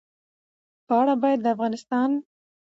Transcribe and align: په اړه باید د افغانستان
په 0.87 0.93
اړه 1.01 1.13
باید 1.21 1.39
د 1.41 1.47
افغانستان 1.55 2.09